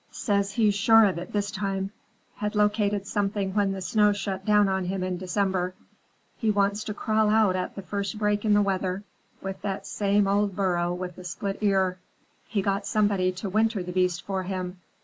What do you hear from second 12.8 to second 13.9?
somebody to winter